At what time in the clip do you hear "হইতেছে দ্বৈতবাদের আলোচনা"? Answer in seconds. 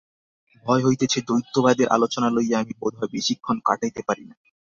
0.85-2.27